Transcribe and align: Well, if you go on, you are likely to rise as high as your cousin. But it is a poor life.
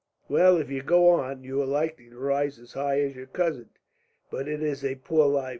Well, 0.27 0.57
if 0.57 0.71
you 0.71 0.81
go 0.81 1.09
on, 1.09 1.43
you 1.43 1.61
are 1.61 1.65
likely 1.67 2.09
to 2.09 2.17
rise 2.17 2.57
as 2.57 2.73
high 2.73 3.01
as 3.01 3.15
your 3.15 3.27
cousin. 3.27 3.69
But 4.31 4.47
it 4.47 4.63
is 4.63 4.83
a 4.83 4.95
poor 4.95 5.27
life. 5.27 5.49